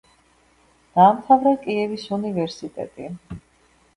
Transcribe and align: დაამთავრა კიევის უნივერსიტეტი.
დაამთავრა 0.95 1.51
კიევის 1.67 2.07
უნივერსიტეტი. 2.19 3.11